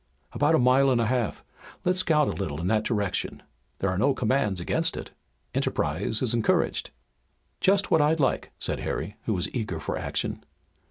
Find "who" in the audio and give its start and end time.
9.25-9.35